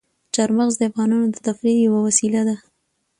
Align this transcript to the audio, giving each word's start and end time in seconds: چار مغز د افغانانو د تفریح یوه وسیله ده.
چار 0.33 0.49
مغز 0.57 0.75
د 0.77 0.81
افغانانو 0.89 1.27
د 1.31 1.37
تفریح 1.47 1.77
یوه 1.85 1.99
وسیله 2.07 2.41
ده. 2.47 2.55